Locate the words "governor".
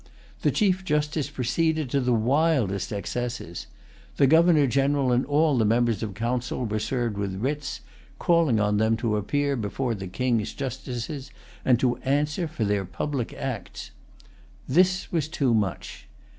4.25-4.65